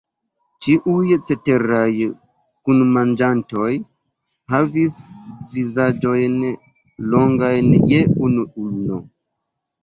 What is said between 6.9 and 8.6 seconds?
longajn je unu